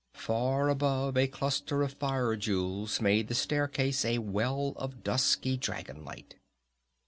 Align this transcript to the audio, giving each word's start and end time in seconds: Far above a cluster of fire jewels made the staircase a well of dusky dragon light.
Far 0.15 0.67
above 0.69 1.15
a 1.15 1.27
cluster 1.27 1.83
of 1.83 1.93
fire 1.93 2.35
jewels 2.35 2.99
made 3.01 3.27
the 3.27 3.35
staircase 3.35 4.03
a 4.03 4.17
well 4.17 4.73
of 4.77 5.03
dusky 5.03 5.57
dragon 5.57 6.03
light. 6.03 6.37